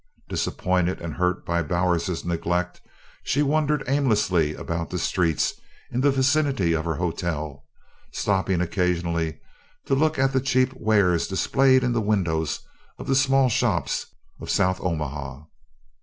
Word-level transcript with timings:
Disappointed 0.27 0.99
and 0.99 1.13
hurt 1.13 1.45
by 1.45 1.61
Bowers's 1.61 2.25
neglect, 2.25 2.81
she 3.21 3.43
wandered 3.43 3.83
aimlessly 3.87 4.55
about 4.55 4.89
the 4.89 4.97
streets 4.97 5.53
in 5.91 6.01
the 6.01 6.09
vicinity 6.09 6.73
of 6.73 6.85
her 6.85 6.95
hotel, 6.95 7.67
stopping 8.11 8.61
occasionally 8.61 9.39
to 9.85 9.93
look 9.93 10.17
at 10.17 10.33
the 10.33 10.41
cheap 10.41 10.73
wares 10.73 11.27
displayed 11.27 11.83
in 11.83 11.93
the 11.93 12.01
windows 12.01 12.61
of 12.97 13.05
the 13.05 13.13
small 13.13 13.47
shops 13.47 14.07
of 14.39 14.49
South 14.49 14.81
Omaha. 14.81 15.43